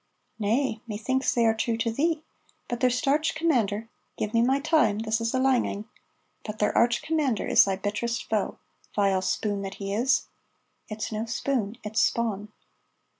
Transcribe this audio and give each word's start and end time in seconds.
"'Nay, 0.39 0.81
methinks 0.87 1.31
they 1.35 1.45
are 1.45 1.53
true 1.53 1.77
to 1.77 1.91
thee, 1.91 2.23
but 2.67 2.79
their 2.79 2.89
starch 2.89 3.35
commander 3.35 3.87
(give 4.17 4.33
me 4.33 4.41
my 4.41 4.59
time, 4.59 4.97
this 4.97 5.21
is 5.21 5.31
a 5.31 5.37
lang 5.37 5.67
ane,) 5.67 5.85
but 6.43 6.57
their 6.57 6.75
arch 6.75 7.03
commander 7.03 7.45
is 7.45 7.65
thy 7.65 7.75
bitterest 7.75 8.27
foe. 8.27 8.57
Vile 8.95 9.21
spoon 9.21 9.61
that 9.61 9.75
he 9.75 9.93
is! 9.93 10.25
(It's 10.89 11.11
no 11.11 11.27
spoon, 11.27 11.77
it's 11.83 12.01
spawn.)" 12.01 12.51